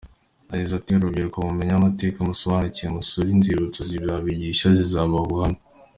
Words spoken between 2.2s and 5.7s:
musobanukirwe, musure inzibutso zizabigisha, zizabaha ubuhamya.